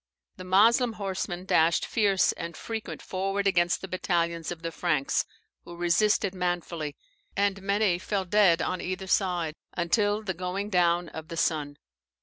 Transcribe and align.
The 0.37 0.43
Moslem 0.43 0.93
horseman 0.93 1.45
dashed 1.45 1.85
fierce 1.85 2.31
and 2.31 2.57
frequent 2.57 3.03
forward 3.03 3.45
against 3.45 3.81
the 3.81 3.87
battalions 3.87 4.51
of 4.51 4.63
the 4.63 4.71
Franks, 4.71 5.25
who 5.63 5.75
resisted 5.75 6.33
manfully, 6.33 6.95
and 7.37 7.61
many 7.61 7.99
fell 7.99 8.25
dead 8.25 8.63
on 8.63 8.81
either 8.81 9.05
side, 9.05 9.53
until 9.77 10.23
the 10.23 10.33
going 10.33 10.71
down 10.71 11.09
of 11.09 11.27
the 11.27 11.37
sun. 11.37 11.77